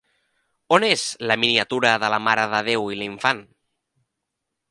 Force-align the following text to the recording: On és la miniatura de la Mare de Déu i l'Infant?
On 0.77 0.85
és 0.87 1.03
la 1.31 1.37
miniatura 1.43 1.91
de 2.05 2.09
la 2.15 2.19
Mare 2.29 2.47
de 2.55 2.63
Déu 2.71 2.89
i 2.95 2.99
l'Infant? 3.03 3.43